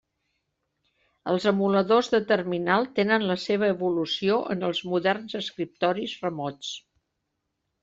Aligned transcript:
Els 1.33 1.43
emuladors 1.51 2.09
de 2.13 2.21
terminal 2.31 2.87
tenen 3.01 3.27
la 3.33 3.37
seva 3.43 3.69
evolució 3.75 4.41
en 4.57 4.67
els 4.71 4.83
moderns 4.95 5.39
escriptoris 5.43 6.19
remots. 6.27 6.75